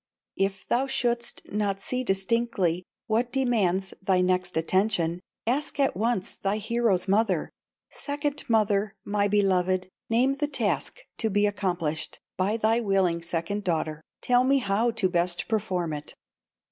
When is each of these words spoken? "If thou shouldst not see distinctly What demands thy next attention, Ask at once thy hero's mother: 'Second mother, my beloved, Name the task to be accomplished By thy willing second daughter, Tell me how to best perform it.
"If 0.37 0.67
thou 0.67 0.87
shouldst 0.87 1.43
not 1.53 1.79
see 1.79 2.03
distinctly 2.03 2.83
What 3.05 3.31
demands 3.31 3.93
thy 4.01 4.21
next 4.21 4.57
attention, 4.57 5.19
Ask 5.45 5.79
at 5.79 5.95
once 5.95 6.37
thy 6.37 6.57
hero's 6.57 7.07
mother: 7.07 7.51
'Second 7.91 8.45
mother, 8.49 8.95
my 9.05 9.27
beloved, 9.27 9.89
Name 10.09 10.33
the 10.33 10.47
task 10.47 11.01
to 11.19 11.29
be 11.29 11.45
accomplished 11.45 12.19
By 12.35 12.57
thy 12.57 12.79
willing 12.79 13.21
second 13.21 13.63
daughter, 13.63 14.01
Tell 14.23 14.43
me 14.43 14.57
how 14.57 14.89
to 14.89 15.07
best 15.07 15.47
perform 15.47 15.93
it. 15.93 16.15